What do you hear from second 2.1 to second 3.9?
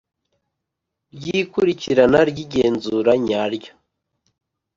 ry igenzura nyaryo